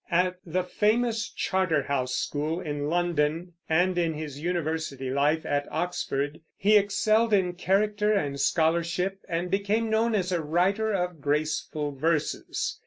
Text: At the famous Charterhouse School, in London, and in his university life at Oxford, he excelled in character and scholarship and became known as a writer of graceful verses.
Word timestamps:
At 0.09 0.39
the 0.43 0.63
famous 0.63 1.29
Charterhouse 1.29 2.15
School, 2.15 2.59
in 2.59 2.87
London, 2.89 3.53
and 3.69 3.99
in 3.99 4.15
his 4.15 4.39
university 4.39 5.11
life 5.11 5.45
at 5.45 5.67
Oxford, 5.71 6.41
he 6.57 6.75
excelled 6.75 7.33
in 7.33 7.53
character 7.53 8.11
and 8.11 8.39
scholarship 8.39 9.19
and 9.29 9.51
became 9.51 9.91
known 9.91 10.15
as 10.15 10.31
a 10.31 10.41
writer 10.41 10.91
of 10.91 11.21
graceful 11.21 11.91
verses. 11.91 12.79